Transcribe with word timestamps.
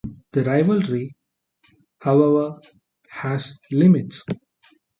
The 0.31 0.43
rivalry, 0.43 1.15
however, 1.99 2.59
has 3.09 3.59
limits. 3.71 4.23